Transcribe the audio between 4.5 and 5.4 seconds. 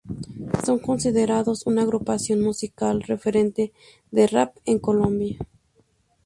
en Colombia.